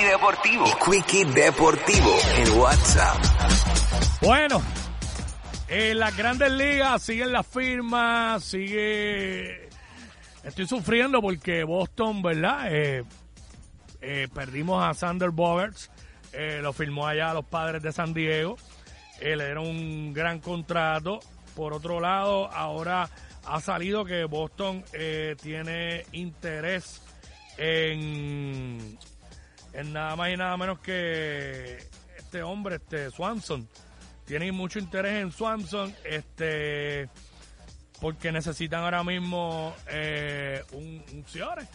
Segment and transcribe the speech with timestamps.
[0.00, 0.64] Quickie Deportivo.
[0.64, 3.18] El Quickie Deportivo en WhatsApp.
[4.22, 4.62] Bueno,
[5.68, 9.68] en las grandes ligas siguen las firmas, sigue...
[10.42, 12.68] Estoy sufriendo porque Boston, ¿verdad?
[12.70, 13.04] Eh,
[14.00, 15.90] eh, perdimos a Sander Bogarts,
[16.32, 18.56] eh, lo firmó allá a los padres de San Diego,
[19.20, 21.20] eh, le dieron un gran contrato.
[21.54, 23.10] Por otro lado, ahora
[23.44, 27.02] ha salido que Boston eh, tiene interés
[27.58, 28.96] en,
[29.72, 31.78] en nada más y nada menos que
[32.16, 33.68] este hombre, este Swanson.
[34.26, 37.08] Tienen mucho interés en Swanson, este,
[38.00, 41.66] porque necesitan ahora mismo eh, un, un Ciore.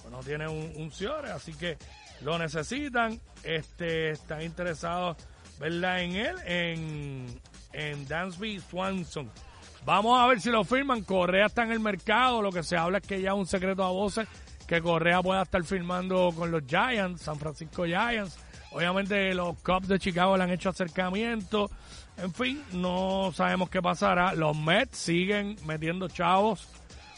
[0.00, 1.76] Pues no tienen un, un Ciore, así que
[2.20, 3.20] lo necesitan.
[3.42, 5.16] Este, están interesados,
[5.58, 6.02] ¿verdad?
[6.02, 7.40] En él, en,
[7.72, 9.30] en Dansby Swanson.
[9.84, 11.02] Vamos a ver si lo firman.
[11.02, 12.40] Correa está en el mercado.
[12.40, 14.26] Lo que se habla es que ya es un secreto a voces
[14.66, 18.38] que Correa pueda estar firmando con los Giants, San Francisco Giants.
[18.72, 21.70] Obviamente los Cubs de Chicago le han hecho acercamiento.
[22.16, 24.34] En fin, no sabemos qué pasará.
[24.34, 26.68] Los Mets siguen metiendo chavos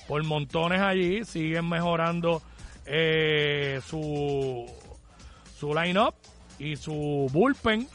[0.07, 2.43] por montones allí, siguen mejorando
[2.85, 4.67] eh, su,
[5.59, 6.15] su line-up
[6.59, 7.89] y su bullpen.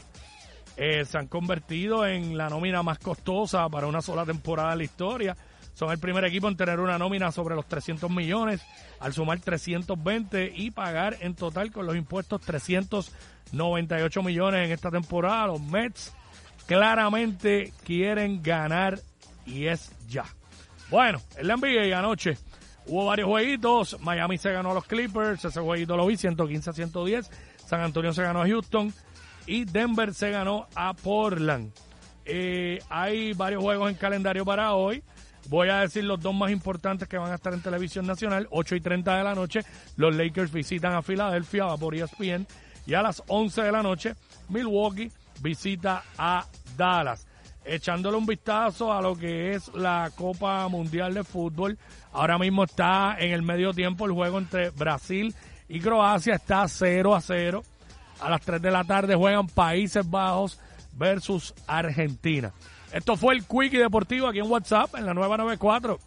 [0.76, 4.84] Eh, se han convertido en la nómina más costosa para una sola temporada de la
[4.84, 5.36] historia.
[5.74, 8.60] Son el primer equipo en tener una nómina sobre los 300 millones,
[9.00, 15.48] al sumar 320 y pagar en total con los impuestos 398 millones en esta temporada.
[15.48, 16.12] Los Mets
[16.66, 19.00] claramente quieren ganar
[19.46, 20.24] y es ya.
[20.90, 22.36] Bueno, en la NBA anoche
[22.86, 23.98] hubo varios jueguitos.
[24.00, 27.30] Miami se ganó a los Clippers, ese jueguito lo vi, 115 a 110.
[27.66, 28.92] San Antonio se ganó a Houston
[29.46, 31.72] y Denver se ganó a Portland.
[32.24, 35.02] Eh, hay varios juegos en calendario para hoy.
[35.48, 38.46] Voy a decir los dos más importantes que van a estar en televisión nacional.
[38.50, 39.60] 8 y 30 de la noche,
[39.96, 42.46] los Lakers visitan a Filadelfia, va por ESPN.
[42.86, 44.14] Y a las 11 de la noche,
[44.48, 45.10] Milwaukee
[45.40, 47.26] visita a Dallas.
[47.64, 51.78] Echándole un vistazo a lo que es la Copa Mundial de Fútbol.
[52.12, 55.34] Ahora mismo está en el medio tiempo el juego entre Brasil
[55.68, 56.34] y Croacia.
[56.34, 57.62] Está 0 a 0.
[58.20, 60.58] A las 3 de la tarde juegan Países Bajos
[60.94, 62.52] versus Argentina.
[62.92, 65.98] Esto fue el Quickie Deportivo aquí en WhatsApp en la nueva 94.